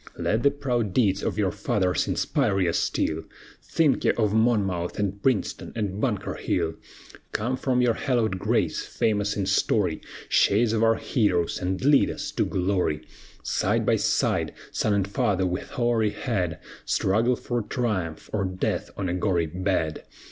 [0.17, 3.21] Let the proud deeds of your fathers inspire ye still,
[3.61, 6.73] Think ye of Monmouth, and Princeton, and Bunker Hill,
[7.33, 12.31] Come from your hallowed graves, famous in story, Shades of our heroes, and lead us
[12.31, 13.03] to glory.
[13.43, 19.07] Side by side, son and father with hoary head Struggle for triumph, or death on
[19.07, 20.03] a gory bed.